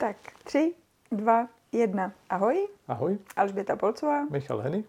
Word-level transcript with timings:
Tak, 0.00 0.16
tři, 0.44 0.74
dva, 1.12 1.48
jedna. 1.72 2.12
Ahoj, 2.30 2.68
Ahoj, 2.88 3.18
Alžběta 3.36 3.76
Polcová. 3.76 4.24
Michal 4.24 4.58
Heny 4.58 4.84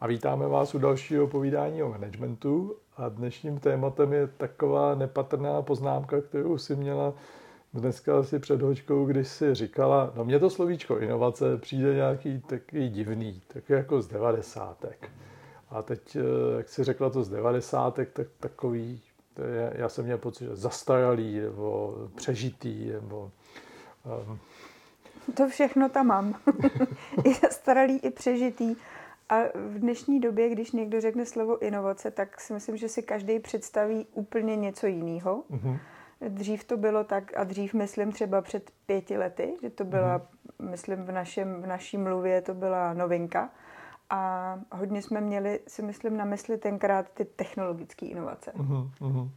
a 0.00 0.06
vítáme 0.06 0.48
vás 0.48 0.74
u 0.74 0.78
dalšího 0.78 1.26
povídání 1.26 1.82
o 1.82 1.88
managementu. 1.88 2.76
A 2.96 3.08
dnešním 3.08 3.58
tématem 3.58 4.12
je 4.12 4.26
taková 4.26 4.94
nepatrná 4.94 5.62
poznámka, 5.62 6.20
kterou 6.20 6.58
si 6.58 6.76
měla 6.76 7.14
dneska 7.74 8.18
asi 8.18 8.38
před 8.38 8.62
hočkou, 8.62 9.06
když 9.06 9.28
si 9.28 9.54
říkala, 9.54 10.12
no 10.16 10.24
mě 10.24 10.38
to 10.38 10.50
slovíčko 10.50 10.98
inovace 10.98 11.56
přijde 11.56 11.94
nějaký 11.94 12.40
takový 12.40 12.88
divný, 12.88 13.42
tak 13.46 13.70
jako 13.70 14.02
z 14.02 14.06
devadesátek. 14.06 15.10
A 15.70 15.82
teď, 15.82 16.16
eh, 16.16 16.56
jak 16.56 16.68
si 16.68 16.84
řekla 16.84 17.10
to 17.10 17.22
z 17.22 17.28
devadesátek, 17.28 18.12
tak 18.12 18.26
takový, 18.40 19.02
to 19.34 19.42
je, 19.42 19.72
já 19.76 19.88
jsem 19.88 20.04
měl 20.04 20.18
pocit, 20.18 20.44
že 20.44 20.56
zastaralý, 20.56 21.40
nebo 21.40 21.96
přežitý, 22.16 22.90
nebo 22.90 23.30
To 25.34 25.48
všechno 25.48 25.88
tam 25.88 26.06
mám. 26.06 26.34
I 27.24 27.34
staralý, 27.34 27.98
i 27.98 28.10
přežitý. 28.10 28.76
A 29.28 29.36
v 29.54 29.78
dnešní 29.78 30.20
době, 30.20 30.48
když 30.48 30.72
někdo 30.72 31.00
řekne 31.00 31.26
slovo 31.26 31.58
inovace, 31.62 32.10
tak 32.10 32.40
si 32.40 32.52
myslím, 32.52 32.76
že 32.76 32.88
si 32.88 33.02
každý 33.02 33.38
představí 33.38 34.06
úplně 34.12 34.56
něco 34.56 34.86
jiného. 34.86 35.44
mhm. 35.50 35.78
Dřív 36.28 36.64
to 36.64 36.76
bylo 36.76 37.04
tak, 37.04 37.36
a 37.36 37.44
dřív 37.44 37.74
myslím 37.74 38.12
třeba 38.12 38.40
před 38.42 38.70
pěti 38.86 39.18
lety, 39.18 39.54
že 39.62 39.70
to 39.70 39.84
byla, 39.84 40.16
Mhm. 40.58 40.70
myslím 40.70 41.04
v, 41.04 41.12
našem, 41.12 41.62
v 41.62 41.66
naší 41.66 41.98
mluvě 41.98 42.42
to 42.42 42.54
byla 42.54 42.92
novinka. 42.94 43.50
A 44.10 44.60
hodně 44.72 45.02
jsme 45.02 45.20
měli, 45.20 45.60
si 45.68 45.82
myslím, 45.82 46.16
na 46.16 46.24
mysli 46.24 46.58
tenkrát 46.58 47.08
ty 47.14 47.24
technologické 47.24 48.06
inovace. 48.06 48.52
Mhm, 48.56 48.90
mhm. 49.00 49.30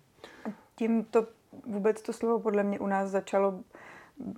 tím 0.75 1.03
to 1.03 1.27
vůbec 1.65 2.01
to 2.01 2.13
slovo 2.13 2.39
podle 2.39 2.63
mě 2.63 2.79
u 2.79 2.87
nás 2.87 3.09
začalo 3.09 3.59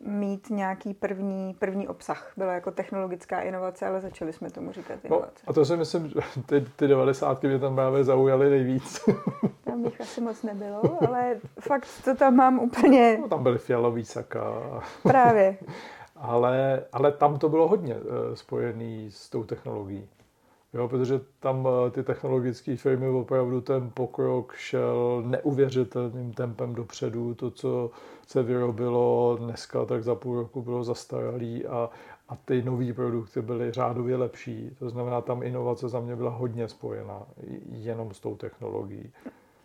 mít 0.01 0.49
nějaký 0.49 0.93
první, 0.93 1.55
první 1.59 1.87
obsah. 1.87 2.31
Byla 2.37 2.53
jako 2.53 2.71
technologická 2.71 3.41
inovace, 3.41 3.87
ale 3.87 4.01
začali 4.01 4.33
jsme 4.33 4.49
tomu 4.51 4.71
říkat 4.71 4.99
No, 5.03 5.07
inovace. 5.15 5.43
a 5.47 5.53
to 5.53 5.65
si 5.65 5.77
myslím, 5.77 6.07
že 6.07 6.15
ty, 6.45 6.65
ty 6.75 6.87
90. 6.87 7.43
mě 7.43 7.59
tam 7.59 7.75
právě 7.75 8.03
zaujaly 8.03 8.49
nejvíc. 8.49 8.99
Tam 9.63 9.83
bych 9.83 10.01
asi 10.01 10.21
moc 10.21 10.43
nebylo, 10.43 10.81
ale 11.07 11.35
fakt 11.59 11.87
to 12.05 12.15
tam 12.15 12.35
mám 12.35 12.59
úplně 12.59 13.17
No, 13.21 13.27
tam 13.27 13.43
byly 13.43 13.57
fialový 13.57 14.05
saka, 14.05 14.43
právě. 15.03 15.57
ale, 16.15 16.83
ale 16.93 17.11
tam 17.11 17.39
to 17.39 17.49
bylo 17.49 17.67
hodně 17.67 17.95
eh, 17.95 18.35
spojený 18.35 19.07
s 19.11 19.29
tou 19.29 19.43
technologií. 19.43 20.09
Jo, 20.73 20.87
protože 20.87 21.19
tam 21.39 21.67
eh, 21.67 21.91
ty 21.91 22.03
technologické 22.03 22.77
firmy 22.77 23.09
opravdu 23.09 23.61
ten 23.61 23.91
pokrok 23.93 24.53
šel 24.55 25.23
neuvěřitelným 25.25 26.33
tempem 26.33 26.75
dopředu. 26.75 27.33
To, 27.33 27.51
co 27.51 27.91
se 28.27 28.43
vyrobilo 28.43 29.37
dneska, 29.39 29.85
tak 29.85 30.03
za 30.03 30.15
půl 30.15 30.35
roku 30.35 30.61
bylo 30.61 30.83
zastaralý 30.83 31.65
a, 31.65 31.89
a 32.29 32.35
ty 32.35 32.63
nové 32.63 32.93
produkty 32.93 33.41
byly 33.41 33.71
řádově 33.71 34.17
lepší. 34.17 34.75
To 34.79 34.89
znamená, 34.89 35.21
tam 35.21 35.43
inovace 35.43 35.89
za 35.89 35.99
mě 35.99 36.15
byla 36.15 36.31
hodně 36.31 36.67
spojena 36.67 37.21
jenom 37.69 38.13
s 38.13 38.19
tou 38.19 38.35
technologií. 38.35 39.11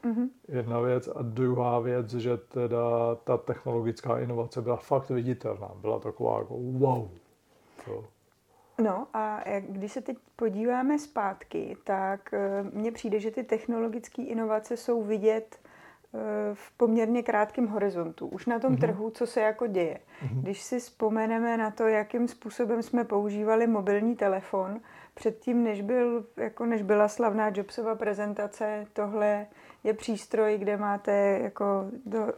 Mhm. 0.04 0.30
Jedna 0.48 0.80
věc. 0.80 1.08
A 1.14 1.22
druhá 1.22 1.78
věc, 1.78 2.14
že 2.14 2.36
teda 2.36 3.14
ta 3.14 3.36
technologická 3.36 4.18
inovace 4.18 4.62
byla 4.62 4.76
fakt 4.76 5.10
viditelná. 5.10 5.70
Byla 5.80 5.98
taková 5.98 6.38
jako 6.38 6.54
wow. 6.58 7.08
To. 7.84 8.04
No 8.82 9.06
a 9.14 9.48
jak, 9.48 9.64
když 9.64 9.92
se 9.92 10.00
teď 10.00 10.16
podíváme 10.36 10.98
zpátky, 10.98 11.76
tak 11.84 12.34
eh, 12.34 12.62
mně 12.72 12.92
přijde, 12.92 13.20
že 13.20 13.30
ty 13.30 13.42
technologické 13.44 14.22
inovace 14.22 14.76
jsou 14.76 15.02
vidět 15.02 15.60
eh, 16.14 16.18
v 16.54 16.70
poměrně 16.76 17.22
krátkém 17.22 17.66
horizontu. 17.66 18.26
Už 18.26 18.46
na 18.46 18.58
tom 18.58 18.72
Mhm. 18.72 18.80
trhu, 18.80 19.10
co 19.10 19.26
se 19.26 19.40
jako 19.40 19.66
děje. 19.66 19.98
Mhm. 20.22 20.42
Když 20.42 20.62
si 20.62 20.78
vzpomeneme 20.80 21.56
na 21.56 21.70
to, 21.70 21.86
jakým 21.86 22.28
způsobem 22.28 22.82
jsme 22.82 23.04
používali 23.04 23.66
mobilní 23.66 24.16
telefon, 24.16 24.80
předtím, 25.14 25.64
než, 25.64 25.80
byl, 25.80 26.26
jako 26.36 26.66
než 26.66 26.82
byla 26.82 27.08
slavná 27.08 27.50
Jobsova 27.54 27.94
prezentace, 27.94 28.86
tohle 28.92 29.46
je 29.84 29.94
přístroj, 29.94 30.58
kde 30.58 30.76
máte 30.76 31.38
jako 31.42 31.86
do 32.06 32.32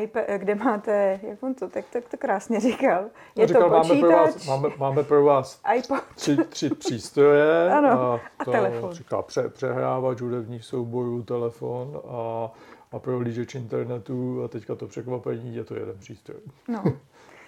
iPad, 0.00 0.24
kde 0.36 0.54
máte, 0.54 1.20
jak 1.22 1.42
on 1.42 1.54
to 1.54 1.68
tak, 1.68 1.84
tak 1.92 2.08
to 2.08 2.16
krásně 2.16 2.60
říkal, 2.60 3.04
je 3.36 3.46
Říkal, 3.46 3.62
to 3.62 3.68
máme 3.68 3.88
pro, 3.88 3.94
počítač, 3.94 4.34
vás, 4.34 4.46
máme, 4.46 4.68
máme 4.78 5.02
pro 5.02 5.24
vás 5.24 5.60
iPod, 5.76 6.02
tři, 6.14 6.36
tři 6.36 6.70
přístroje. 6.70 7.70
Ano, 7.74 7.88
a, 7.90 8.20
a 8.38 8.44
to 8.44 8.50
telefon. 8.50 8.92
Říká 8.92 9.22
pře, 9.22 9.48
přehrávač 9.48 10.20
hudebních 10.20 10.64
souborů, 10.64 11.22
telefon 11.22 12.00
a, 12.08 12.50
a 12.92 12.98
prohlížeč 12.98 13.54
internetu. 13.54 14.44
A 14.44 14.48
teďka 14.48 14.74
to 14.74 14.86
překvapení, 14.86 15.56
je 15.56 15.64
to 15.64 15.74
jeden 15.74 15.98
přístroj. 15.98 16.40
no. 16.68 16.84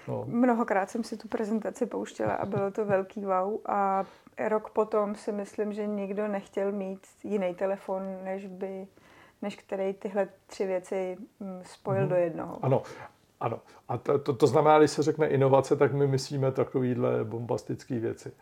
No. 0.09 0.25
Mnohokrát 0.27 0.91
jsem 0.91 1.05
si 1.05 1.17
tu 1.17 1.29
prezentaci 1.29 1.87
pouštěla 1.87 2.35
a 2.35 2.47
bylo 2.47 2.71
to 2.71 2.85
velký 2.85 3.25
wow. 3.25 3.59
A 3.67 4.05
rok 4.49 4.71
potom 4.71 5.15
si 5.15 5.33
myslím, 5.33 5.73
že 5.73 5.87
nikdo 5.87 6.29
nechtěl 6.29 6.73
mít 6.73 7.07
jiný 7.25 7.55
telefon, 7.55 8.03
než 8.25 8.47
by 8.47 8.87
než 9.43 9.57
který 9.57 9.93
tyhle 9.95 10.29
tři 10.47 10.67
věci 10.67 11.17
mm, 11.41 11.61
spojil 11.65 12.01
Mhm. 12.03 12.11
do 12.11 12.17
jednoho. 12.17 12.59
Ano, 12.63 12.83
ano. 13.41 13.61
A 13.89 13.99
to, 13.99 14.19
to, 14.19 14.33
to 14.33 14.47
znamená, 14.47 14.79
když 14.79 14.91
se 14.91 15.03
řekne 15.03 15.27
inovace, 15.29 15.77
tak 15.77 15.93
my 15.93 16.07
myslíme 16.07 16.53
takovýhle 16.53 17.25
bombastické 17.25 17.99
věci. 17.99 18.33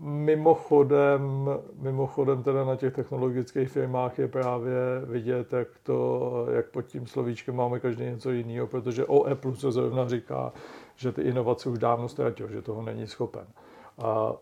Mimochodem, 0.00 1.48
mimochodem 1.78 2.42
teda 2.42 2.64
na 2.64 2.76
těch 2.76 2.94
technologických 2.94 3.68
firmách 3.68 4.18
je 4.18 4.28
právě 4.28 4.74
vidět, 5.04 5.52
jak, 5.52 5.68
to, 5.82 6.46
jak 6.50 6.66
pod 6.66 6.82
tím 6.82 7.06
slovíčkem 7.06 7.56
máme 7.56 7.80
každý 7.80 8.04
něco 8.04 8.30
jiného, 8.30 8.66
protože 8.66 9.06
o 9.06 9.24
Apple 9.24 9.56
se 9.56 9.72
zrovna 9.72 10.08
říká, 10.08 10.52
že 10.96 11.12
ty 11.12 11.22
inovace 11.22 11.68
už 11.68 11.78
dávno 11.78 12.08
ztratil, 12.08 12.48
že 12.48 12.62
toho 12.62 12.82
není 12.82 13.06
schopen. 13.06 13.46
A, 13.98 14.32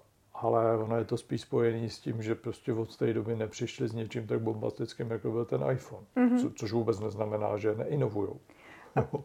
ale 0.40 0.78
ono 0.78 0.96
je 0.98 1.04
to 1.04 1.16
spíš 1.16 1.40
spojený 1.40 1.90
s 1.90 1.98
tím, 1.98 2.22
že 2.22 2.34
prostě 2.34 2.72
od 2.72 2.96
té 2.96 3.12
doby 3.12 3.36
nepřišli 3.36 3.88
s 3.88 3.94
něčím 3.94 4.26
tak 4.26 4.40
bombastickým, 4.40 5.10
jako 5.10 5.30
byl 5.30 5.44
ten 5.44 5.64
iPhone. 5.72 6.06
Mhm. 6.16 6.38
Co, 6.38 6.50
což 6.50 6.72
vůbec 6.72 7.00
neznamená, 7.00 7.56
že 7.56 7.74
neinovujou. 7.74 8.40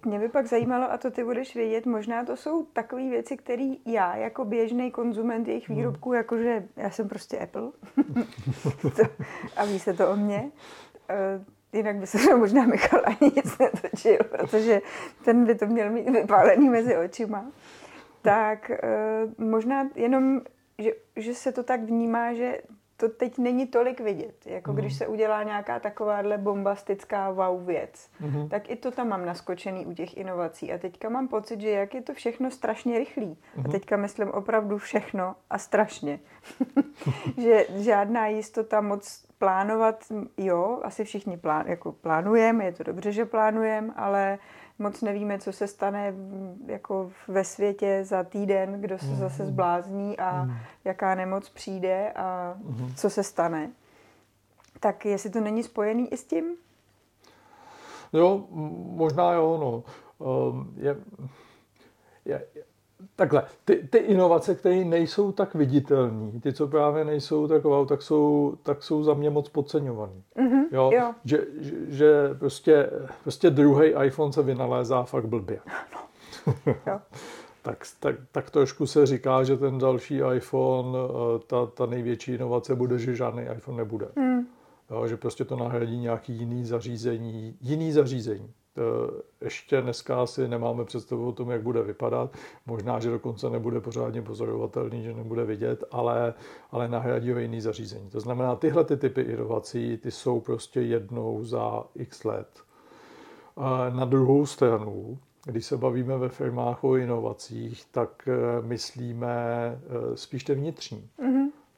Mě 0.06 0.20
by 0.20 0.30
pak 0.30 0.48
zajímalo, 0.48 0.92
a 0.92 0.98
to 0.98 1.12
ty 1.12 1.24
budeš 1.24 1.56
vědět, 1.56 1.86
možná 1.86 2.26
to 2.26 2.38
jsou 2.38 2.66
takové 2.74 3.10
věci, 3.10 3.38
které 3.38 3.74
já 3.86 4.16
jako 4.16 4.46
běžný 4.46 4.92
konzument 4.92 5.48
jejich 5.48 5.70
Hmm. 5.70 5.78
výrobků, 5.78 6.14
jakože 6.14 6.68
já 6.78 6.90
jsem 6.90 7.10
prostě 7.10 7.40
Apple 7.40 7.62
to, 8.82 9.04
a 9.56 9.66
ví 9.66 9.80
se 9.80 9.94
to 9.94 10.12
o 10.12 10.16
mě, 10.16 10.52
Eh, 11.12 11.78
jinak 11.78 11.96
by 11.96 12.08
se 12.08 12.18
to 12.18 12.38
možná 12.38 12.66
Michal 12.66 13.02
ani 13.06 13.32
nic 13.36 13.58
netočil, 13.58 14.18
protože 14.30 14.82
ten 15.26 15.46
by 15.46 15.56
to 15.56 15.66
měl 15.66 15.90
mít 15.90 16.10
vypálený 16.10 16.70
mezi 16.70 16.98
očima. 16.98 17.46
Tak 18.22 18.70
eh, 18.72 18.80
možná 19.38 19.90
jenom, 19.96 20.42
že, 20.82 20.92
že 21.16 21.34
se 21.34 21.52
to 21.52 21.64
tak 21.64 21.82
vnímá, 21.84 22.34
že 22.34 22.62
to 22.98 23.10
teď 23.10 23.38
není 23.38 23.68
tolik 23.68 24.00
vidět, 24.00 24.36
jako 24.46 24.72
Mhm. 24.72 24.82
když 24.82 24.98
se 24.98 25.08
udělá 25.08 25.44
nějaká 25.44 25.80
takováhle 25.80 26.38
bombastická 26.38 27.32
wow 27.32 27.66
věc 27.66 28.10
Mhm. 28.20 28.50
tak 28.50 28.70
i 28.70 28.76
to 28.76 28.92
tam 28.92 29.08
mám 29.10 29.26
naskočený 29.26 29.86
u 29.86 29.94
těch 29.94 30.18
inovací. 30.18 30.74
A 30.74 30.78
teďka 30.78 31.10
mám 31.10 31.28
pocit, 31.28 31.62
že 31.62 31.70
jak 31.70 31.94
je 31.94 32.02
to 32.02 32.14
všechno 32.14 32.52
strašně 32.52 33.00
rychlý. 33.00 33.38
A 33.58 33.62
Mhm. 33.62 33.72
teďka 33.72 33.98
myslím 33.98 34.32
opravdu 34.32 34.78
všechno 34.78 35.36
a 35.50 35.58
strašně. 35.58 36.20
že 37.38 37.66
žádná 37.76 38.28
jistota 38.28 38.82
moc 38.82 39.26
plánovat, 39.38 40.04
jo, 40.38 40.80
asi 40.84 41.04
všichni 41.04 41.38
plán, 41.38 41.68
jako 41.68 41.92
plánujeme, 41.92 42.66
je 42.66 42.72
to 42.72 42.84
dobře, 42.84 43.12
že 43.12 43.26
plánujeme, 43.26 43.94
ale 43.96 44.40
moc 44.82 45.02
nevíme, 45.02 45.40
co 45.40 45.54
se 45.54 45.68
stane 45.68 46.14
jako 46.66 47.12
ve 47.28 47.44
světě 47.44 48.00
za 48.04 48.24
týden, 48.24 48.82
kdo 48.82 49.00
se 49.00 49.06
Mhm. 49.06 49.16
zase 49.16 49.46
zblázní 49.46 50.18
a 50.18 50.44
Mhm. 50.44 50.58
jaká 50.86 51.16
nemoc 51.16 51.50
přijde 51.50 52.12
a 52.16 52.54
Mhm. 52.64 52.94
co 52.96 53.10
se 53.10 53.24
stane. 53.24 53.72
Tak 54.80 55.06
jestli 55.06 55.30
to 55.30 55.40
není 55.42 55.64
spojený 55.64 56.14
i 56.14 56.18
s 56.18 56.24
tím? 56.24 56.56
Jo, 58.14 58.46
možná 58.96 59.34
jo, 59.34 59.58
no. 59.62 59.84
Um, 60.28 60.74
je, 60.78 60.96
je, 62.26 62.48
takhle, 63.16 63.44
ty, 63.66 63.88
ty 63.90 63.98
inovace, 63.98 64.56
které 64.56 64.86
nejsou 64.86 65.32
tak 65.32 65.56
viditelné, 65.56 66.40
ty, 66.40 66.54
co 66.54 66.68
právě 66.68 67.06
nejsou 67.06 67.48
tak 67.48 67.64
wow, 67.64 67.88
tak 67.88 68.02
jsou, 68.02 68.58
tak 68.64 68.84
jsou 68.84 69.04
za 69.04 69.14
mě 69.14 69.30
moc 69.30 69.50
podceňované. 69.50 70.14
Mhm, 70.36 70.62
Jo, 70.72 70.92
jo. 70.94 71.14
Že, 71.26 71.46
že, 71.60 71.76
že 71.88 72.30
prostě, 72.40 72.90
prostě 73.24 73.50
druhý 73.50 73.94
iPhone 74.04 74.34
se 74.34 74.44
vynalézá 74.44 75.04
fakt 75.04 75.26
blbě. 75.26 75.60
Jo. 76.88 77.00
tak, 77.62 77.84
tak, 78.00 78.16
tak 78.32 78.50
trošku 78.50 78.88
se 78.88 79.06
říká, 79.06 79.44
že 79.44 79.58
ten 79.58 79.78
další 79.78 80.22
iPhone, 80.36 80.98
eh, 80.98 81.40
ta, 81.48 81.66
ta 81.66 81.86
největší 81.86 82.34
inovace 82.34 82.76
bude, 82.76 83.00
že 83.00 83.16
žádný 83.16 83.44
iPhone 83.44 83.78
nebude. 83.78 84.08
Hmm. 84.18 84.48
Jo, 84.92 85.08
že 85.08 85.18
prostě 85.18 85.46
to 85.46 85.56
nahradí 85.56 85.98
nějaký 85.98 86.34
jiný 86.34 86.66
zařízení, 86.66 87.58
jiný 87.62 87.92
zařízení. 87.92 88.54
Eh, 88.78 89.22
Ještě 89.42 89.82
dneska 89.82 90.22
asi 90.22 90.48
nemáme 90.48 90.86
představu 90.86 91.28
o 91.28 91.32
tom, 91.32 91.50
jak 91.52 91.62
bude 91.62 91.82
vypadat. 91.84 92.38
Možná, 92.66 93.00
že 93.00 93.10
dokonce 93.10 93.50
nebude 93.50 93.80
pořádně 93.82 94.22
pozorovatelný, 94.22 95.04
že 95.04 95.14
nebude 95.14 95.46
vidět, 95.46 95.84
ale, 95.92 96.34
ale 96.72 96.88
nahradí 96.88 97.32
ho 97.32 97.40
jiný 97.40 97.62
zařízení. 97.62 98.10
To 98.10 98.20
znamená, 98.20 98.56
tyhle 98.56 98.84
ty 98.84 98.98
typy 98.98 99.22
inovací, 99.22 99.98
ty 99.98 100.12
jsou 100.12 100.40
prostě 100.40 100.82
jednou 100.82 101.44
za 101.44 101.84
x 101.96 102.24
let. 102.24 102.48
Eh, 103.58 103.92
Na 103.96 104.06
druhou 104.06 104.46
stranu, 104.46 105.20
když 105.46 105.66
se 105.66 105.78
bavíme 105.78 106.18
ve 106.18 106.30
firmách 106.30 106.84
o 106.84 106.96
inovacích, 106.96 107.86
tak 107.92 108.28
eh, 108.28 108.62
myslíme 108.62 109.36
spíš 110.16 110.44
ty 110.44 110.56
vnitřní. 110.56 111.10
Mm-hmm. 111.20 111.31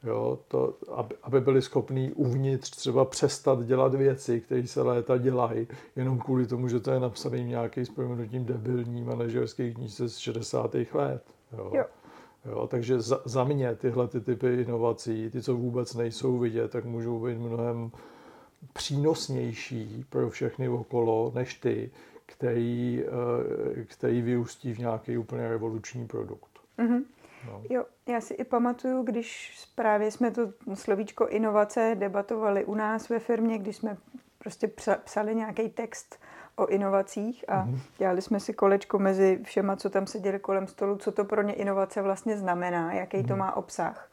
Jo, 0.04 0.38
to, 0.48 0.74
aby, 0.92 1.14
aby 1.22 1.40
byli 1.40 1.62
schopní 1.62 2.12
uvnitř 2.12 2.70
třeba 2.70 3.04
přestat 3.04 3.64
dělat 3.64 3.94
věci, 3.94 4.40
které 4.40 4.66
se 4.66 4.82
léta 4.82 5.16
dělají, 5.18 5.66
jenom 5.96 6.18
kvůli 6.18 6.46
tomu, 6.46 6.68
že 6.68 6.80
to 6.80 6.90
je 6.90 7.00
napsaný 7.00 7.44
nějaký 7.44 7.80
s 7.80 7.90
proměnutím 7.90 8.44
debilní 8.44 9.02
manažerský 9.02 9.74
knížce 9.74 10.08
z 10.08 10.16
60. 10.16 10.74
let. 10.74 11.22
Jo. 11.58 11.70
Jo. 11.74 11.84
Jo, 12.44 12.66
takže 12.66 13.00
za, 13.00 13.20
za 13.24 13.44
mě 13.44 13.74
tyhle 13.74 14.08
ty 14.08 14.20
typy 14.20 14.54
inovací, 14.54 15.30
ty, 15.30 15.42
co 15.42 15.56
vůbec 15.56 15.94
nejsou 15.94 16.38
vidět, 16.38 16.70
tak 16.70 16.84
můžou 16.84 17.24
být 17.24 17.38
mnohem 17.38 17.90
přínosnější 18.72 20.04
pro 20.10 20.30
všechny 20.30 20.68
okolo, 20.68 21.32
než 21.34 21.54
ty, 21.54 21.90
který, 22.26 23.02
eh, 23.76 23.84
který 23.84 24.22
vyústí 24.22 24.72
v 24.72 24.78
nějaký 24.78 25.18
úplně 25.18 25.48
revoluční 25.48 26.06
produkt. 26.06 26.58
Mm-hmm. 26.78 27.02
No. 27.46 27.62
Jo, 27.70 27.84
já 28.06 28.20
si 28.20 28.34
i 28.34 28.44
pamatuju, 28.44 29.02
když 29.02 29.58
právě 29.74 30.10
jsme 30.10 30.30
to 30.30 30.52
slovíčko 30.74 31.28
inovace 31.28 31.94
debatovali 31.94 32.64
u 32.64 32.74
nás 32.74 33.08
ve 33.08 33.18
firmě, 33.18 33.58
když 33.58 33.76
jsme 33.76 33.96
prostě 34.38 34.70
psali 35.04 35.34
nějaký 35.34 35.68
text 35.68 36.20
o 36.56 36.66
inovacích 36.66 37.44
a 37.48 37.66
mm-hmm. 37.66 37.78
dělali 37.98 38.22
jsme 38.22 38.40
si 38.40 38.52
kolečko 38.52 38.98
mezi 38.98 39.40
všema, 39.42 39.76
co 39.76 39.90
tam 39.90 40.06
seděli 40.06 40.38
kolem 40.38 40.66
stolu, 40.66 40.96
co 40.96 41.12
to 41.12 41.24
pro 41.24 41.42
ně 41.42 41.52
inovace 41.52 42.02
vlastně 42.02 42.36
znamená, 42.36 42.92
jaký 42.92 43.16
mm-hmm. 43.16 43.28
to 43.28 43.32
mhm. 43.32 43.38
má 43.38 43.56
obsah 43.56 44.10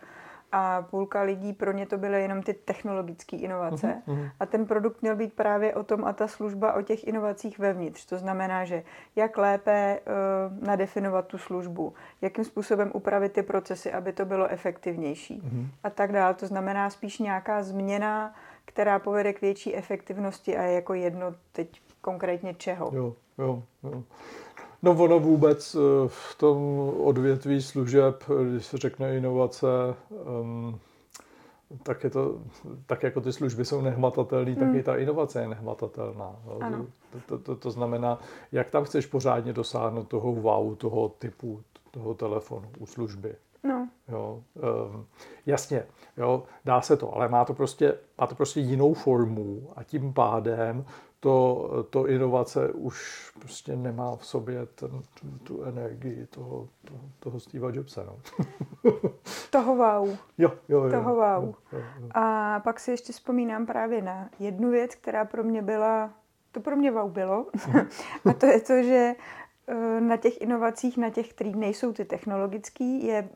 a 0.51 0.81
půlka 0.81 1.21
lidí 1.21 1.53
pro 1.53 1.71
ně 1.71 1.85
to 1.85 1.97
byly 1.97 2.21
jenom 2.21 2.43
ty 2.43 2.53
technologické 2.53 3.37
inovace. 3.37 4.01
Uh-huh. 4.07 4.31
A 4.39 4.45
ten 4.45 4.65
produkt 4.65 5.01
měl 5.01 5.15
být 5.15 5.33
právě 5.33 5.75
o 5.75 5.83
tom 5.83 6.05
a 6.05 6.13
ta 6.13 6.27
služba 6.27 6.73
o 6.73 6.81
těch 6.81 7.07
inovacích 7.07 7.59
vevnitř. 7.59 8.05
To 8.05 8.17
znamená, 8.17 8.65
že 8.65 8.83
jak 9.15 9.37
lépe 9.37 9.99
uh, 9.99 10.67
nadefinovat 10.67 11.27
tu 11.27 11.37
službu, 11.37 11.93
jakým 12.21 12.45
způsobem 12.45 12.91
upravit 12.93 13.31
ty 13.31 13.43
procesy, 13.43 13.91
aby 13.91 14.13
to 14.13 14.25
bylo 14.25 14.47
efektivnější 14.47 15.41
uh-huh. 15.41 15.67
a 15.83 15.89
tak 15.89 16.11
dále. 16.11 16.33
To 16.33 16.47
znamená 16.47 16.89
spíš 16.89 17.19
nějaká 17.19 17.63
změna, 17.63 18.35
která 18.65 18.99
povede 18.99 19.33
k 19.33 19.41
větší 19.41 19.75
efektivnosti 19.75 20.57
a 20.57 20.63
je 20.63 20.73
jako 20.73 20.93
jedno 20.93 21.35
teď 21.51 21.81
konkrétně 22.01 22.53
čeho. 22.53 22.91
Jo, 22.93 23.15
jo, 23.37 23.63
jo. 23.83 24.03
No 24.83 24.91
ono 24.91 25.19
vůbec 25.19 25.75
eh, 25.75 26.07
v 26.07 26.35
tom 26.37 26.79
odvětví 26.99 27.61
služeb, 27.61 28.23
když 28.51 28.65
se 28.65 28.77
řekne 28.77 29.17
inovace, 29.17 29.67
um, 30.41 30.79
tak, 31.83 32.03
je 32.03 32.09
to, 32.09 32.41
tak 32.85 33.03
jako 33.03 33.21
ty 33.21 33.33
služby 33.33 33.65
jsou 33.65 33.81
nehmatatelné, 33.81 34.51
hmm. 34.51 34.59
tak 34.59 34.75
i 34.75 34.83
ta 34.83 34.95
inovace 34.95 35.41
je 35.41 35.47
nehmatatelná. 35.47 36.35
To, 37.11 37.19
to, 37.25 37.37
to, 37.37 37.55
to 37.55 37.71
znamená, 37.71 38.19
jak 38.51 38.69
tam 38.69 38.83
chceš 38.83 39.05
pořádně 39.05 39.53
dosáhnout 39.53 40.07
toho 40.07 40.33
wow, 40.33 40.75
toho 40.75 41.09
typu, 41.09 41.61
toho 41.91 42.13
telefonu 42.13 42.69
u 42.79 42.85
služby. 42.85 43.35
No. 43.63 43.89
Jo, 44.09 44.43
um, 44.93 45.05
jasně, 45.45 45.83
jo, 46.17 46.43
dá 46.65 46.81
se 46.81 46.97
to, 46.97 47.15
ale 47.15 47.27
má 47.27 47.45
to, 47.45 47.53
prostě, 47.53 47.97
má 48.17 48.27
to 48.27 48.35
prostě 48.35 48.59
jinou 48.59 48.93
formu 48.93 49.69
a 49.75 49.83
tím 49.83 50.13
pádem 50.13 50.85
to, 51.23 51.69
to 51.89 52.07
inovace 52.07 52.71
už 52.71 53.29
prostě 53.39 53.75
nemá 53.75 54.15
v 54.15 54.25
sobě 54.25 54.65
ten, 54.65 54.89
tu, 54.89 55.37
tu 55.43 55.63
energii 55.63 56.27
toho, 56.27 56.67
toho, 56.87 56.99
toho 57.19 57.39
Steve 57.39 57.77
Jobse. 57.77 58.05
No. 58.05 58.17
toho 59.49 59.75
wow. 59.75 60.17
Jo, 60.37 60.51
jo, 60.69 60.83
jo. 60.83 60.91
Toho 60.91 61.15
wow. 61.15 61.43
Jo, 61.43 61.53
jo, 61.71 61.79
jo. 61.99 62.09
A 62.13 62.59
pak 62.59 62.79
si 62.79 62.91
ještě 62.91 63.13
vzpomínám 63.13 63.65
právě 63.65 64.01
na 64.01 64.29
jednu 64.39 64.69
věc, 64.71 64.95
která 64.95 65.25
pro 65.25 65.43
mě 65.43 65.61
byla, 65.61 66.13
to 66.51 66.59
pro 66.59 66.75
mě 66.75 66.91
wow 66.91 67.11
bylo. 67.11 67.45
a 68.29 68.33
to 68.33 68.45
je 68.45 68.61
to, 68.61 68.83
že 68.83 69.15
na 69.99 70.17
těch 70.17 70.41
inovacích, 70.41 70.97
na 70.97 71.09
těch, 71.09 71.29
které 71.29 71.49
nejsou 71.49 71.93
ty 71.93 72.05
technologický, 72.05 73.05
je 73.05 73.29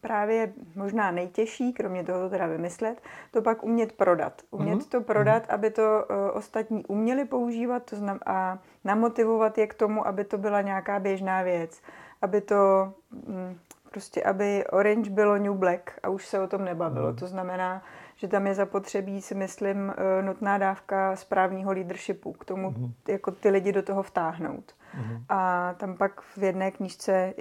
právě 0.00 0.52
možná 0.76 1.10
nejtěžší, 1.10 1.72
kromě 1.72 2.04
toho 2.04 2.28
teda 2.28 2.46
vymyslet, 2.46 3.00
to 3.30 3.42
pak 3.42 3.64
umět 3.64 3.92
prodat. 3.92 4.42
Umět 4.50 4.78
mm-hmm. 4.78 4.90
to 4.90 5.00
prodat, 5.00 5.42
mm-hmm. 5.42 5.54
aby 5.54 5.70
to 5.70 5.82
uh, 5.82 6.16
ostatní 6.32 6.84
uměli 6.86 7.24
používat 7.24 7.82
to 7.82 7.96
znam, 7.96 8.18
a 8.26 8.58
namotivovat 8.84 9.58
je 9.58 9.66
k 9.66 9.74
tomu, 9.74 10.06
aby 10.06 10.24
to 10.24 10.38
byla 10.38 10.60
nějaká 10.60 11.00
běžná 11.00 11.42
věc. 11.42 11.80
Aby 12.22 12.40
to, 12.40 12.92
um, 13.28 13.58
prostě 13.90 14.22
aby 14.22 14.64
Orange 14.66 15.10
bylo 15.10 15.38
New 15.38 15.54
Black 15.54 15.90
a 16.02 16.08
už 16.08 16.26
se 16.26 16.40
o 16.40 16.46
tom 16.46 16.64
nebavilo. 16.64 17.12
Mm-hmm. 17.12 17.18
To 17.18 17.26
znamená, 17.26 17.82
že 18.20 18.28
tam 18.28 18.46
je 18.46 18.54
zapotřebí, 18.54 19.22
si 19.22 19.34
myslím, 19.34 19.88
uh, 19.88 20.24
nutná 20.26 20.58
dávka 20.58 21.16
správního 21.16 21.72
leadershipu 21.72 22.32
k 22.32 22.44
tomu, 22.44 22.70
mm-hmm. 22.70 22.92
jako 23.08 23.30
ty 23.30 23.50
lidi 23.50 23.72
do 23.72 23.82
toho 23.82 24.02
vtáhnout. 24.02 24.74
Mm-hmm. 24.98 25.24
A 25.28 25.74
tam 25.78 25.96
pak 25.96 26.20
v 26.20 26.42
jedné 26.42 26.70
knížce 26.70 27.34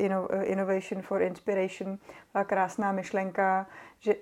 Innovation 0.44 1.02
for 1.02 1.22
Inspiration 1.22 1.98
byla 2.34 2.44
krásná 2.44 2.92
myšlenka, 2.92 3.68
že 4.00 4.14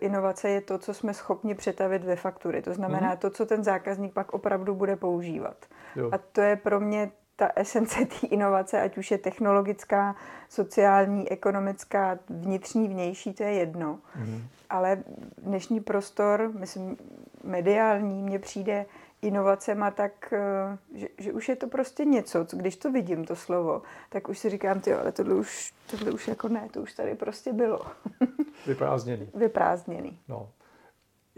inovace 0.00 0.48
je 0.48 0.60
to, 0.60 0.78
co 0.78 0.94
jsme 0.94 1.14
schopni 1.14 1.54
přetavit 1.54 2.04
ve 2.04 2.16
faktury. 2.16 2.62
To 2.62 2.74
znamená 2.74 3.14
mm-hmm. 3.14 3.18
to, 3.18 3.30
co 3.30 3.46
ten 3.46 3.64
zákazník 3.64 4.12
pak 4.12 4.32
opravdu 4.32 4.74
bude 4.74 4.96
používat. 4.96 5.56
Jo. 5.96 6.10
A 6.12 6.18
to 6.18 6.40
je 6.40 6.56
pro 6.56 6.80
mě 6.80 7.10
ta 7.38 7.50
esence 7.56 8.06
té 8.06 8.26
inovace, 8.26 8.80
ať 8.80 8.98
už 8.98 9.10
je 9.10 9.18
technologická, 9.18 10.16
sociální, 10.48 11.30
ekonomická, 11.30 12.18
vnitřní, 12.28 12.88
vnější, 12.88 13.34
to 13.34 13.42
je 13.42 13.52
jedno. 13.52 13.98
Mm-hmm. 14.18 14.42
Ale 14.70 15.02
dnešní 15.38 15.80
prostor, 15.80 16.50
myslím, 16.54 16.96
mediální, 17.44 18.22
mně 18.22 18.38
přijde 18.38 18.86
inovacema, 19.22 19.90
tak 19.90 20.32
eh, 20.32 20.78
že, 20.94 21.08
že 21.18 21.32
už 21.32 21.48
je 21.48 21.56
to 21.56 21.66
prostě 21.66 22.04
něco, 22.04 22.44
co, 22.44 22.56
když 22.56 22.76
to 22.76 22.92
vidím, 22.92 23.24
to 23.24 23.36
slovo, 23.36 23.82
tak 24.08 24.28
už 24.28 24.38
si 24.38 24.50
říkám, 24.50 24.80
ty, 24.80 24.94
ale 24.94 25.12
tohle 25.12 25.34
už, 25.34 25.74
tohle 25.90 26.10
už 26.10 26.28
jako 26.28 26.48
ne, 26.48 26.68
to 26.72 26.82
už 26.82 26.92
tady 26.92 27.14
prostě 27.14 27.52
bylo. 27.52 27.80
Vyprázdněný. 28.66 29.30
Vyprázdněný. 29.34 30.18
No. 30.28 30.48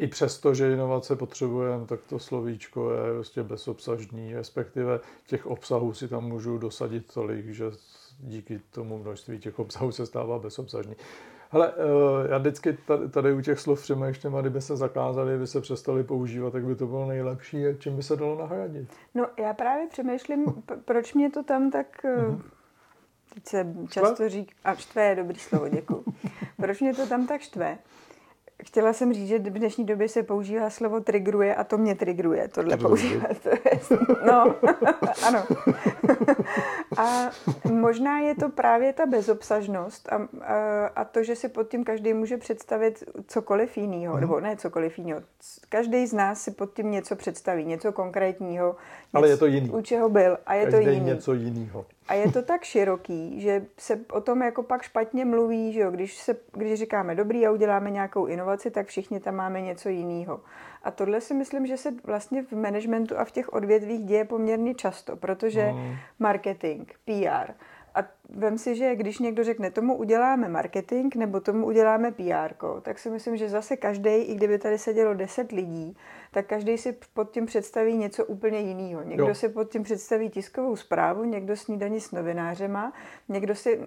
I 0.01 0.07
přesto, 0.07 0.55
že 0.55 0.73
inovace 0.73 1.17
potřebujeme, 1.17 1.87
tak 1.87 2.01
to 2.09 2.19
slovíčko 2.19 2.93
je 2.93 3.13
prostě 3.15 3.43
bezobsažný, 3.43 4.35
respektive 4.35 5.01
těch 5.27 5.47
obsahů 5.47 5.95
si 5.95 6.09
tam 6.09 6.25
můžu 6.25 6.59
dosadit 6.59 7.15
tolik, 7.15 7.47
že 7.47 7.65
díky 8.21 8.61
tomu 8.71 8.99
množství 8.99 9.39
těch 9.39 9.59
obsahů 9.59 9.93
se 9.93 10.07
stává 10.07 10.39
bezobsažný. 10.39 10.97
Hele, 11.51 11.73
eh, 11.77 12.31
já 12.31 12.39
vždycky 12.39 12.79
tady 13.11 13.33
u 13.33 13.41
těch 13.41 13.61
slov 13.61 13.83
přemýšlím, 13.83 14.37
a 14.37 14.41
kdyby 14.41 14.61
se 14.61 14.77
zakázali, 14.77 15.31
kdyby 15.31 15.47
se 15.47 15.61
přestali 15.61 16.05
používat, 16.05 16.53
tak 16.53 16.65
by 16.65 16.75
to 16.75 16.87
bylo 16.87 17.07
nejlepší. 17.07 17.67
A 17.67 17.75
čím 17.79 17.97
by 17.97 18.03
se 18.03 18.17
dalo 18.17 18.39
nahradit? 18.39 18.89
No, 19.15 19.27
já 19.39 19.55
právě 19.55 19.89
přemýšlím, 19.89 20.45
proč 20.85 21.15
mě 21.15 21.31
to 21.31 21.43
tam 21.43 21.71
tak... 21.71 22.05
Uh-huh. 22.05 22.43
Teď 23.35 23.47
se 23.47 23.75
často 23.91 24.29
říká... 24.29 24.53
A 24.65 24.75
štve 24.75 25.05
je 25.05 25.17
dobrý 25.17 25.39
slovo, 25.39 25.69
děkuji. 25.69 26.05
proč 26.57 26.81
mě 26.81 26.95
to 26.95 27.07
tam 27.07 27.27
tak 27.27 27.41
štve? 27.41 27.79
Chtěla 28.65 28.93
jsem 28.93 29.13
říct, 29.13 29.29
že 29.29 29.39
v 29.39 29.43
dnešní 29.43 29.85
době 29.85 30.09
se 30.09 30.23
používá 30.23 30.71
slovo 30.71 31.01
trigruje 31.01 31.55
a 31.55 31.65
to 31.65 31.79
mě 31.79 31.95
trigruje, 31.95 32.49
tohle 32.49 32.77
používá. 32.77 33.29
To 33.43 33.49
je, 33.49 33.81
no, 34.27 34.55
ano. 35.27 35.45
a 36.97 37.31
možná 37.73 38.19
je 38.19 38.35
to 38.35 38.49
právě 38.49 38.93
ta 38.93 39.07
bezobsažnost 39.07 40.09
a, 40.13 40.17
a, 40.43 40.87
a 40.87 41.05
to, 41.05 41.23
že 41.23 41.37
si 41.37 41.49
pod 41.49 41.69
tím 41.69 41.85
každý 41.85 42.15
může 42.15 42.37
představit 42.37 43.05
cokoliv 43.27 43.77
jiného, 43.77 44.15
mm. 44.15 44.21
nebo 44.21 44.41
ne 44.41 44.57
cokoliv 44.57 44.99
jiného. 44.99 45.21
Každý 45.69 46.07
z 46.07 46.13
nás 46.13 46.43
si 46.43 46.51
pod 46.51 46.75
tím 46.75 46.91
něco 46.91 47.17
představí, 47.17 47.65
něco 47.65 47.93
konkrétního. 47.93 48.77
Ale 49.15 49.29
je 49.29 49.37
to 49.37 49.47
jiný. 49.47 49.71
U 49.71 49.83
čeho 49.83 50.09
byl 50.09 50.39
a 50.47 50.55
je 50.55 50.65
každý 50.65 50.85
to 50.85 50.91
jiný. 50.91 51.07
něco 51.07 51.35
jiného. 51.35 51.87
A 52.11 52.15
je 52.15 52.33
to 52.33 52.43
tak 52.43 52.65
široký, 52.65 53.41
že 53.41 53.67
se 53.79 54.01
o 54.13 54.21
tom 54.21 54.43
jako 54.43 54.63
pak 54.63 54.83
špatně 54.83 55.25
mluví, 55.25 55.73
že 55.73 55.81
jo? 55.81 55.91
Když, 55.91 56.17
se, 56.17 56.37
když 56.53 56.79
říkáme 56.79 57.15
dobrý 57.15 57.47
a 57.47 57.51
uděláme 57.51 57.91
nějakou 57.91 58.27
inovaci, 58.27 58.71
tak 58.71 58.87
všichni 58.87 59.21
tam 59.21 59.35
máme 59.35 59.61
něco 59.61 59.89
jiného. 59.89 60.41
A 60.83 60.91
tohle 60.91 61.21
si 61.21 61.35
myslím, 61.35 61.67
že 61.67 61.77
se 61.77 61.95
vlastně 62.05 62.43
v 62.43 62.53
managementu 62.53 63.19
a 63.19 63.25
v 63.25 63.31
těch 63.31 63.53
odvětvích 63.53 64.05
děje 64.05 64.25
poměrně 64.25 64.75
často, 64.75 65.17
protože 65.17 65.73
mm. 65.73 65.97
marketing, 66.19 66.91
PR, 67.05 67.53
a 67.95 68.05
vem 68.29 68.59
si, 68.59 68.77
že 68.77 68.97
když 68.97 69.19
někdo 69.19 69.45
řekne, 69.45 69.71
tomu 69.71 69.97
uděláme 69.97 70.49
marketing 70.49 71.15
nebo 71.15 71.41
tomu 71.41 71.67
uděláme 71.67 72.11
PR, 72.11 72.55
tak 72.83 72.99
si 72.99 73.11
myslím, 73.11 73.37
že 73.37 73.49
zase 73.49 73.77
každý, 73.77 74.11
i 74.11 74.35
kdyby 74.35 74.59
tady 74.59 74.79
sedělo 74.79 75.15
10 75.15 75.53
lidí, 75.53 75.97
tak 76.31 76.47
každý 76.47 76.79
si 76.79 76.99
pod 77.15 77.31
tím 77.31 77.47
představí 77.47 77.97
něco 77.97 78.25
úplně 78.25 78.59
jiného. 78.59 79.03
Někdo 79.03 79.29
jo. 79.29 79.35
si 79.35 79.49
pod 79.49 79.71
tím 79.71 79.83
představí 79.83 80.31
tiskovou 80.31 80.77
zprávu, 80.77 81.25
někdo 81.25 81.57
snídaní 81.57 82.01
s 82.01 82.13
novinářema, 82.13 82.93
někdo 83.29 83.55
si, 83.55 83.81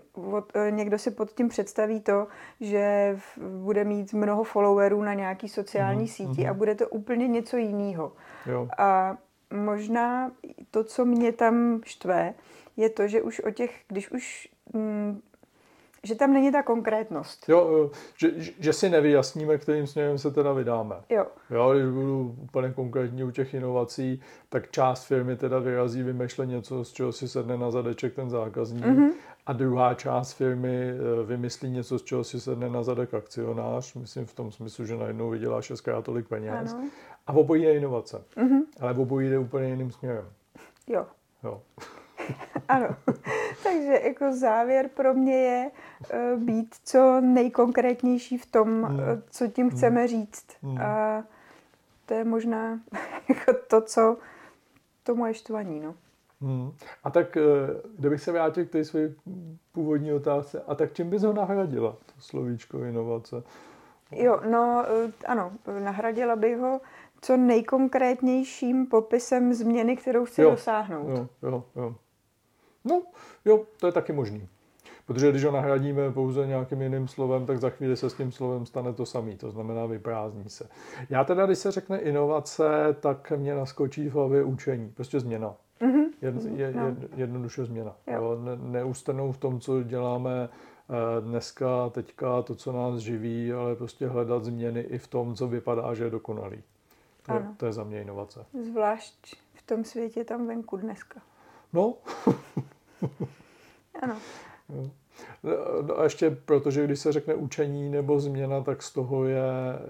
eh, 0.56 0.72
někdo 0.72 0.98
si 0.98 1.12
pod 1.12 1.32
tím 1.32 1.50
představí 1.50 2.02
to, 2.02 2.28
že 2.60 3.18
bude 3.60 3.84
mít 3.84 4.14
mnoho 4.14 4.44
followerů 4.44 5.02
na 5.02 5.14
nějaký 5.14 5.50
sociální 5.50 6.06
mm-hmm. 6.06 6.28
síti 6.28 6.48
a 6.48 6.50
mhm. 6.50 6.58
bude 6.58 6.76
to 6.76 6.88
úplně 6.90 7.28
něco 7.28 7.58
jiného. 7.58 8.12
A 8.78 9.18
možná 9.54 10.32
to, 10.72 10.84
co 10.84 11.06
mě 11.06 11.32
tam 11.32 11.82
štve, 11.86 12.34
je 12.78 12.90
to, 12.90 13.08
že 13.08 13.22
už 13.22 13.40
o 13.40 13.52
těch, 13.52 13.82
když 13.88 14.12
už 14.12 14.50
mm, 14.74 15.22
že 16.08 16.16
tam 16.16 16.34
není 16.34 16.52
ta 16.52 16.64
konkrétnost. 16.64 17.50
Jo, 17.50 17.92
že, 18.18 18.32
že 18.38 18.74
si 18.74 18.90
nevyjasníme, 18.90 19.58
kterým 19.58 19.88
směrem 19.88 20.18
se 20.18 20.32
teda 20.32 20.54
vydáme. 20.54 20.96
Jo. 21.10 21.26
Jo, 21.50 21.74
když 21.74 21.86
budu 21.86 22.36
úplně 22.42 22.74
konkrétní 22.74 23.24
u 23.24 23.32
těch 23.32 23.54
inovací, 23.54 24.22
tak 24.50 24.72
část 24.72 25.04
firmy 25.06 25.36
teda 25.36 25.60
vyrazí 25.60 26.04
vymýšlet 26.04 26.46
něco, 26.46 26.84
z 26.84 26.92
čeho 26.92 27.12
si 27.12 27.28
sedne 27.28 27.58
na 27.58 27.72
zadeček 27.72 28.16
ten 28.16 28.30
zákazník 28.30 28.86
mm-hmm. 28.86 29.12
a 29.46 29.54
druhá 29.54 29.94
část 29.94 30.34
firmy 30.34 30.90
eh, 30.90 31.26
vymyslí 31.26 31.70
něco, 31.70 32.00
z 32.00 32.04
čeho 32.04 32.24
si 32.24 32.40
sedne 32.40 32.70
na 32.70 32.84
zadek 32.84 33.14
akcionář, 33.14 33.94
myslím 33.94 34.26
v 34.26 34.34
tom 34.34 34.52
smyslu, 34.52 34.86
že 34.86 34.96
najednou 34.96 35.30
vydělá 35.30 35.62
šestkrát 35.62 36.06
tolik 36.06 36.28
peněz. 36.28 36.74
Ano. 36.74 36.90
A 37.28 37.34
obojí 37.34 37.64
je 37.64 37.78
inovace. 37.78 38.24
Mm-hmm. 38.38 38.62
Ale 38.80 38.94
obojí 38.94 39.30
jde 39.30 39.40
úplně 39.40 39.70
jiným 39.70 39.92
směrem. 39.92 40.26
Jo. 40.88 41.08
Jo. 41.44 41.62
ano. 42.68 42.96
Takže 43.64 44.00
jako 44.04 44.36
závěr 44.36 44.90
pro 44.94 45.14
mě 45.14 45.36
je 45.36 45.72
uh, 46.14 46.44
být 46.44 46.76
co 46.84 47.22
nejkonkrétnější 47.22 48.38
v 48.38 48.46
tom, 48.46 48.70
mm. 48.70 49.00
co 49.30 49.48
tím 49.48 49.68
hmm. 49.68 49.78
chceme 49.78 50.08
říct. 50.08 50.46
Mm. 50.62 50.82
A 50.82 51.24
to 52.06 52.14
je 52.14 52.24
možná 52.24 52.80
jako 53.30 53.54
to, 53.68 53.82
co 53.82 54.18
to 55.04 55.16
moje 55.16 55.34
štvaní. 55.34 55.80
No. 55.80 55.96
Hmm. 56.42 56.72
A 57.04 57.10
tak, 57.10 57.38
eh, 57.38 57.42
kdybych 57.98 58.22
se 58.22 58.32
vrátil 58.32 58.66
k 58.66 58.70
té 58.70 58.86
své 58.86 59.00
původní 59.72 60.14
otázce, 60.14 60.62
a 60.68 60.76
tak 60.76 60.94
čím 60.94 61.10
bys 61.10 61.24
ho 61.24 61.34
nahradila, 61.34 61.92
to 61.92 62.14
slovíčko 62.20 62.84
inovace? 62.84 63.44
Jo, 64.12 64.42
no 64.50 64.86
ano, 65.26 65.52
nahradila 65.84 66.36
bych 66.36 66.58
ho 66.58 66.82
co 67.24 67.38
nejkonkrétnějším 67.38 68.86
popisem 68.86 69.54
změny, 69.54 69.98
kterou 69.98 70.26
chci 70.26 70.42
jo, 70.42 70.52
dosáhnout. 70.52 71.10
Jo, 71.10 71.28
jo, 71.44 71.64
jo. 71.76 71.96
No, 72.86 73.02
jo, 73.46 73.64
to 73.80 73.88
je 73.88 73.92
taky 73.92 74.14
možný. 74.14 74.48
Protože 75.06 75.32
když 75.32 75.44
ho 75.44 75.52
nahradíme 75.52 76.12
pouze 76.12 76.48
nějakým 76.48 76.82
jiným 76.82 77.08
slovem, 77.08 77.46
tak 77.46 77.60
za 77.60 77.70
chvíli 77.70 77.98
se 77.98 78.10
s 78.10 78.14
tím 78.14 78.32
slovem 78.32 78.66
stane 78.66 78.94
to 78.94 79.06
samý, 79.06 79.38
to 79.38 79.52
znamená 79.52 79.86
vyprázdní 79.86 80.50
se. 80.50 80.70
Já 81.10 81.24
teda, 81.24 81.46
když 81.46 81.58
se 81.58 81.72
řekne 81.72 82.00
inovace, 82.00 82.96
tak 83.00 83.32
mě 83.32 83.56
naskočí 83.56 84.10
v 84.10 84.14
hlavě 84.14 84.44
učení, 84.44 84.92
prostě 84.96 85.20
změna. 85.20 85.56
Mm-hmm. 85.82 86.06
Jed, 86.22 86.36
je, 86.58 86.74
no. 86.74 86.88
je, 86.88 86.96
jednoduše 87.16 87.66
změna. 87.66 87.96
Jo. 88.14 88.38
Ne, 88.44 88.56
neustanou 88.56 89.32
v 89.32 89.38
tom, 89.38 89.60
co 89.60 89.84
děláme 89.84 90.50
eh, 90.50 91.22
dneska, 91.22 91.90
teďka, 91.90 92.42
to, 92.42 92.56
co 92.56 92.72
nás 92.72 93.00
živí, 93.00 93.54
ale 93.54 93.76
prostě 93.76 94.08
hledat 94.08 94.44
změny 94.44 94.80
i 94.80 94.98
v 94.98 95.08
tom, 95.08 95.36
co 95.36 95.48
vypadá, 95.48 95.94
že 95.94 96.04
je 96.04 96.10
dokonalý. 96.10 96.64
To, 97.26 97.32
ano. 97.32 97.56
to 97.58 97.66
je 97.66 97.74
za 97.74 97.84
mě 97.84 98.02
inovace. 98.02 98.46
Zvlášť 98.72 99.36
v 99.54 99.62
tom 99.62 99.84
světě 99.84 100.24
tam 100.24 100.48
venku 100.48 100.78
dneska. 100.78 101.22
No. 101.74 101.94
ano. 104.02 104.18
No 105.84 106.00
a 106.00 106.04
ještě 106.04 106.30
protože, 106.32 106.86
když 106.86 107.00
se 107.00 107.12
řekne 107.12 107.36
učení 107.36 107.90
nebo 107.90 108.20
změna, 108.20 108.62
tak 108.62 108.84
z 108.84 108.94
toho 108.94 109.26
je 109.26 109.42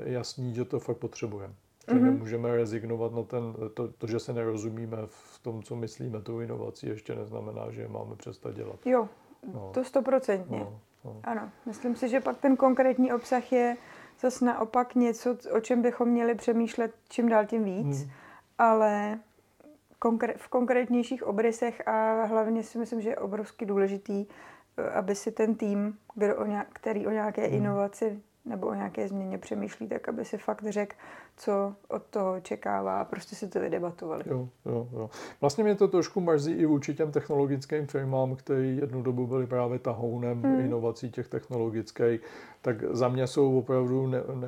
jasný, 0.04 0.56
že 0.56 0.66
to 0.66 0.80
fakt 0.80 0.98
potřebujeme. 0.98 1.54
Že 1.88 1.94
mm-hmm. 1.94 2.02
nemůžeme 2.02 2.56
rezignovat 2.56 3.14
na 3.14 3.24
ten, 3.24 3.54
to, 3.74 3.88
to, 3.88 4.08
že 4.08 4.20
se 4.20 4.34
nerozumíme 4.34 4.98
v 5.06 5.40
tom, 5.42 5.64
co 5.64 5.76
myslíme 5.76 6.22
tou 6.22 6.40
inovací, 6.40 6.88
ještě 6.88 7.16
neznamená, 7.16 7.72
že 7.72 7.82
je 7.82 7.88
máme 7.88 8.16
přestat 8.16 8.56
dělat. 8.56 8.86
Jo, 8.86 9.10
no. 9.54 9.72
to 9.74 9.84
stoprocentně. 9.84 10.60
No, 10.60 10.80
no. 11.06 11.20
Ano, 11.24 11.50
myslím 11.66 11.96
si, 11.96 12.10
že 12.10 12.20
pak 12.20 12.38
ten 12.38 12.56
konkrétní 12.56 13.14
obsah 13.14 13.52
je 13.52 13.78
zase 14.20 14.46
naopak 14.46 14.96
něco, 14.96 15.38
o 15.52 15.60
čem 15.60 15.82
bychom 15.82 16.10
měli 16.10 16.36
přemýšlet 16.36 16.96
čím 17.10 17.30
dál 17.30 17.46
tím 17.46 17.64
víc, 17.64 18.02
hmm. 18.02 18.12
ale 18.58 19.20
v 20.38 20.48
konkrétnějších 20.48 21.24
obrysech 21.24 21.88
a 21.88 22.24
hlavně 22.24 22.64
si 22.64 22.78
myslím, 22.78 23.02
že 23.02 23.10
je 23.10 23.16
obrovsky 23.16 23.66
důležitý, 23.66 24.26
eh, 24.78 24.90
aby 24.90 25.16
si 25.16 25.32
ten 25.32 25.56
tým, 25.56 25.98
kdo 26.16 26.36
o 26.36 26.46
nějak, 26.46 26.68
který 26.74 27.08
o 27.08 27.12
nějaké 27.12 27.48
hmm. 27.48 27.56
inovaci 27.56 28.22
nebo 28.46 28.68
o 28.68 28.74
nějaké 28.74 29.08
změně 29.08 29.38
přemýšlí, 29.38 29.88
tak 29.88 30.10
aby 30.10 30.26
si 30.26 30.38
fakt 30.38 30.64
řekl, 30.70 30.96
co 31.38 31.76
od 31.88 32.04
toho 32.04 32.34
očekává 32.34 33.02
a 33.02 33.06
prostě 33.06 33.36
si 33.36 33.48
to 33.48 33.60
vydebatovali. 33.60 34.24
Jo, 34.28 34.50
jo, 34.66 34.88
jo. 34.94 35.10
Vlastně 35.42 35.64
mě 35.64 35.76
to 35.76 35.88
trošku 35.88 36.22
mrzí 36.22 36.52
i 36.52 36.66
vůči 36.66 36.96
těm 36.96 37.12
technologickým 37.12 37.88
firmám, 37.88 38.36
který 38.36 38.78
jednu 38.78 39.02
dobu 39.02 39.28
byli 39.28 39.48
právě 39.48 39.80
tahounem 39.80 40.42
hmm. 40.42 40.60
inovací 40.60 41.12
těch 41.12 41.28
technologických, 41.28 42.22
tak 42.62 42.84
za 42.92 43.08
mě 43.08 43.28
jsou 43.28 43.58
opravdu 43.58 44.08
ne, 44.08 44.18
ne, 44.34 44.48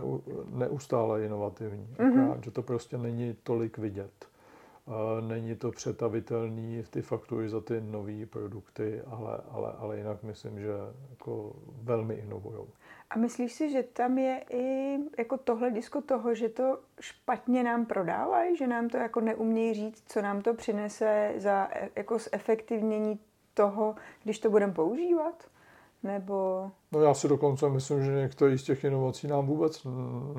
neustále 0.50 1.24
inovativní. 1.24 1.88
Hmm. 2.00 2.22
Akorát, 2.22 2.44
že 2.44 2.52
to 2.52 2.62
prostě 2.62 2.98
není 2.98 3.36
tolik 3.44 3.78
vidět. 3.78 4.35
Není 5.22 5.56
to 5.56 5.72
přetavitelný 5.72 6.82
v 6.82 6.90
ty 6.90 7.02
faktury 7.02 7.50
za 7.50 7.62
ty 7.62 7.82
nové 7.82 8.26
produkty, 8.26 9.02
ale, 9.02 9.42
ale, 9.52 9.74
ale 9.78 9.98
jinak 9.98 10.24
myslím, 10.24 10.60
že 10.60 10.72
jako 11.10 11.56
velmi 11.82 12.14
inovují. 12.14 12.68
A 13.10 13.18
myslíš 13.18 13.54
si, 13.54 13.70
že 13.70 13.84
tam 13.84 14.18
je 14.18 14.44
i 14.50 14.98
jako 15.18 15.38
tohle 15.38 15.72
disko 15.72 16.02
toho, 16.02 16.36
že 16.36 16.50
to 16.50 16.80
špatně 17.00 17.64
nám 17.64 17.86
prodávají, 17.86 18.58
že 18.58 18.68
nám 18.68 18.90
to 18.90 18.98
jako 18.98 19.22
neumějí 19.22 19.74
říct, 19.74 20.04
co 20.08 20.22
nám 20.22 20.42
to 20.42 20.54
přinese 20.54 21.34
za 21.38 21.68
e, 21.72 21.90
jako 21.96 22.20
zefektivnění 22.20 23.20
toho, 23.54 23.96
když 24.24 24.40
to 24.40 24.50
budeme 24.50 24.74
používat? 24.74 25.44
Nebo... 26.04 26.72
No 26.92 27.02
já 27.02 27.14
si 27.14 27.28
dokonce 27.28 27.70
myslím, 27.70 28.04
že 28.04 28.12
některé 28.12 28.58
z 28.58 28.64
těch 28.64 28.84
inovací 28.84 29.28
nám 29.28 29.46
vůbec 29.46 29.88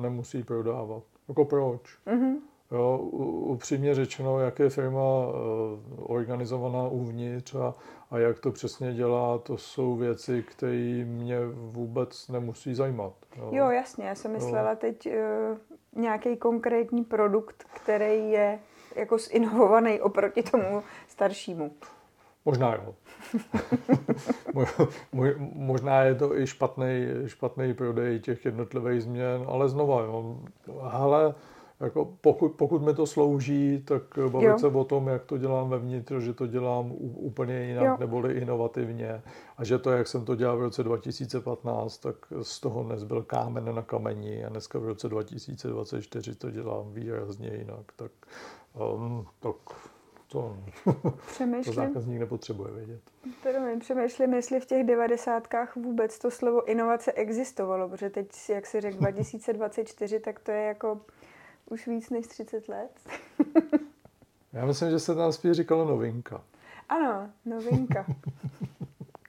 nemusí 0.01 0.43
prodávat. 0.43 1.03
Jako 1.27 1.45
proč? 1.45 1.97
Mm-hmm. 2.07 2.35
Jo, 2.71 2.97
upřímně 2.97 3.95
řečeno, 3.95 4.39
jak 4.39 4.59
je 4.59 4.69
firma 4.69 5.27
uh, 5.27 5.33
organizovaná 5.97 6.87
uvnitř 6.87 7.55
a, 7.55 7.73
a 8.11 8.17
jak 8.17 8.39
to 8.39 8.51
přesně 8.51 8.93
dělá, 8.93 9.37
to 9.37 9.57
jsou 9.57 9.95
věci, 9.95 10.43
které 10.43 11.05
mě 11.05 11.39
vůbec 11.53 12.27
nemusí 12.27 12.75
zajímat. 12.75 13.13
Jo, 13.37 13.49
jo 13.51 13.69
jasně, 13.69 14.07
já 14.07 14.15
jsem 14.15 14.31
myslela 14.31 14.69
jo. 14.69 14.77
teď 14.79 15.07
uh, 15.07 16.01
nějaký 16.01 16.37
konkrétní 16.37 17.03
produkt, 17.03 17.63
který 17.73 18.31
je 18.31 18.59
jako 18.95 19.17
zinovovaný 19.17 20.01
oproti 20.01 20.43
tomu 20.43 20.83
staršímu. 21.07 21.71
Možná 22.45 22.75
jo. 22.75 22.95
Možná 25.53 26.01
je 26.01 26.15
to 26.15 26.39
i 26.39 26.47
špatný, 26.47 27.07
špatný 27.25 27.73
prodej 27.73 28.19
těch 28.19 28.45
jednotlivých 28.45 29.03
změn, 29.03 29.45
ale 29.47 29.69
znova, 29.69 30.01
jo. 30.01 30.39
Hele, 30.89 31.35
jako 31.79 32.17
pokud, 32.21 32.49
pokud 32.49 32.81
mi 32.81 32.93
to 32.93 33.07
slouží, 33.07 33.83
tak 33.85 34.03
bavit 34.31 34.45
jo. 34.45 34.59
se 34.59 34.67
o 34.67 34.83
tom, 34.83 35.07
jak 35.07 35.25
to 35.25 35.37
dělám 35.37 35.69
vevnitř, 35.69 36.13
že 36.19 36.33
to 36.33 36.47
dělám 36.47 36.91
úplně 36.99 37.63
jinak, 37.63 37.85
jo. 37.85 37.97
neboli 37.99 38.33
inovativně. 38.33 39.21
A 39.57 39.63
že 39.63 39.77
to, 39.77 39.91
jak 39.91 40.07
jsem 40.07 40.25
to 40.25 40.35
dělal 40.35 40.57
v 40.57 40.61
roce 40.61 40.83
2015, 40.83 41.97
tak 41.97 42.15
z 42.41 42.59
toho 42.59 42.83
nezbyl 42.83 43.23
kámen 43.23 43.75
na 43.75 43.81
kameni 43.81 44.45
a 44.45 44.49
dneska 44.49 44.79
v 44.79 44.85
roce 44.85 45.09
2024 45.09 46.35
to 46.35 46.51
dělám 46.51 46.93
výrazně 46.93 47.49
jinak. 47.49 47.91
Tak, 47.95 48.11
um, 48.93 49.27
tak 49.39 49.55
to, 50.27 50.57
to 51.65 51.71
zákazník 51.71 52.19
nepotřebuje 52.19 52.71
vědět. 52.73 53.01
Promiň, 53.43 53.79
přemýšlím, 53.79 54.33
jestli 54.33 54.59
v 54.59 54.65
těch 54.65 54.85
devadesátkách 54.85 55.75
vůbec 55.75 56.19
to 56.19 56.31
slovo 56.31 56.69
inovace 56.69 57.11
existovalo, 57.11 57.89
protože 57.89 58.09
teď, 58.09 58.49
jak 58.49 58.65
si 58.65 58.81
řekl 58.81 58.97
2024, 58.97 60.19
tak 60.19 60.39
to 60.39 60.51
je 60.51 60.61
jako 60.61 61.01
už 61.69 61.87
víc 61.87 62.09
než 62.09 62.27
30 62.27 62.69
let. 62.69 62.91
Já 64.53 64.65
myslím, 64.65 64.89
že 64.89 64.99
se 64.99 65.15
tam 65.15 65.31
spíš 65.31 65.51
říkalo 65.51 65.85
novinka. 65.85 66.41
Ano, 66.89 67.29
novinka. 67.45 68.05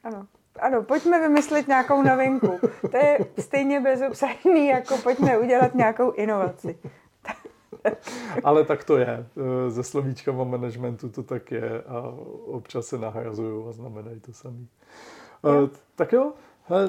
Ano. 0.04 0.26
Ano, 0.61 0.83
pojďme 0.83 1.21
vymyslet 1.21 1.68
nějakou 1.68 2.02
novinku. 2.02 2.59
To 2.90 2.97
je 2.97 3.18
stejně 3.38 3.80
bezobsažný, 3.80 4.66
jako 4.66 4.97
pojďme 4.99 5.38
udělat 5.38 5.75
nějakou 5.75 6.12
inovaci. 6.12 6.78
Ale 8.45 8.64
tak 8.64 8.85
to 8.85 8.97
je. 8.97 9.26
Ze 9.68 9.83
slovíčkama 9.83 10.45
managementu 10.45 11.09
to 11.09 11.23
tak 11.23 11.50
je 11.50 11.83
a 11.83 12.00
občas 12.47 12.87
se 12.87 12.99
nahrazují 12.99 13.68
a 13.68 13.73
znamenají 13.73 14.21
to 14.21 14.33
samý. 14.33 14.68
Jo. 15.45 15.71
Tak 15.95 16.12
jo, 16.12 16.33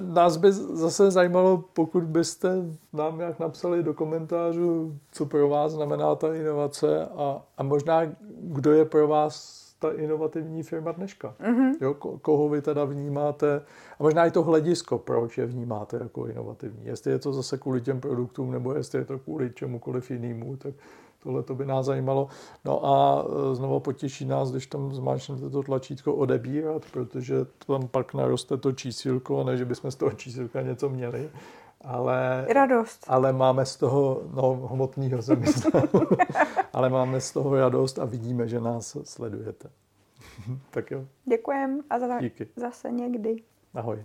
Nás 0.01 0.38
by 0.38 0.51
zase 0.51 1.12
zajímalo, 1.12 1.63
pokud 1.74 2.03
byste 2.03 2.55
nám 2.93 3.17
nějak 3.17 3.39
napsali 3.39 3.83
do 3.83 3.93
komentářů, 3.93 4.98
co 5.12 5.25
pro 5.25 5.50
vás 5.50 5.71
znamená 5.71 6.15
ta 6.15 6.36
inovace 6.36 7.05
a, 7.05 7.41
a 7.57 7.63
možná 7.63 8.01
kdo 8.41 8.74
je 8.74 8.86
pro 8.86 9.07
vás 9.07 9.68
ta 9.79 9.91
inovativní 9.91 10.63
firma 10.63 10.91
dneška. 10.91 11.36
Mm-hmm. 11.39 11.74
Jo, 11.81 11.93
koho 12.21 12.50
vy 12.50 12.62
teda 12.62 12.86
vnímáte 12.86 13.62
a 14.00 14.03
možná 14.03 14.25
i 14.25 14.31
to 14.31 14.43
hledisko, 14.43 14.98
proč 14.98 15.38
je 15.38 15.45
vnímáte 15.45 15.98
jako 15.98 16.27
inovativní. 16.27 16.86
Jestli 16.86 17.12
je 17.12 17.19
to 17.19 17.33
zase 17.33 17.57
kvůli 17.57 17.81
těm 17.81 18.01
produktům 18.01 18.51
nebo 18.51 18.74
jestli 18.74 19.00
je 19.00 19.05
to 19.05 19.19
kvůli 19.19 19.51
čemukoliv 19.53 20.12
jinému, 20.12 20.57
tak 20.57 20.74
Tohle 21.24 21.43
to 21.43 21.55
by 21.55 21.65
nás 21.65 21.86
zajímalo. 21.86 22.27
No 22.65 22.86
a 22.86 23.25
e, 23.51 23.55
znovu 23.55 23.79
potěší 23.79 24.25
nás, 24.25 24.51
když 24.51 24.67
tam 24.67 24.93
zmáčknete 24.93 25.50
to 25.50 25.63
tlačítko 25.63 26.15
odebírat, 26.15 26.86
protože 26.91 27.36
tam 27.67 27.88
pak 27.88 28.13
naroste 28.13 28.57
to 28.57 28.71
čísilko, 28.71 29.43
ne, 29.43 29.57
že 29.57 29.65
bychom 29.65 29.91
z 29.91 29.95
toho 29.95 30.12
čísilka 30.12 30.62
něco 30.62 30.89
měli. 30.89 31.29
Ale, 31.81 32.45
radost. 32.53 33.05
Ale 33.07 33.33
máme 33.33 33.65
z 33.65 33.75
toho, 33.77 34.21
no 34.33 34.67
hmotného 34.71 35.21
jsem 35.21 35.43
ale 36.74 36.89
máme 36.89 37.21
z 37.21 37.31
toho 37.31 37.55
radost 37.55 38.00
a 38.00 38.05
vidíme, 38.05 38.48
že 38.48 38.59
nás 38.59 38.98
sledujete. 39.03 39.69
tak 40.69 40.91
jo. 40.91 41.05
Děkujem 41.25 41.81
a 41.89 42.00
za, 42.00 42.19
Díky. 42.21 42.48
zase 42.55 42.91
někdy. 42.91 43.36
Ahoj. 43.74 44.03